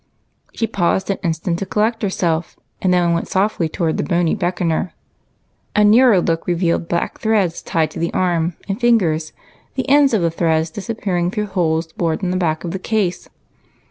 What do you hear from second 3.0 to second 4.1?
went softly toward the